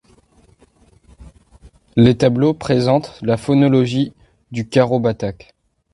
Les 1.95 2.17
tableaux 2.17 2.55
présentent 2.55 3.19
la 3.21 3.37
phonologie 3.37 4.13
du 4.51 4.67
karo 4.67 4.99
batak. 4.99 5.53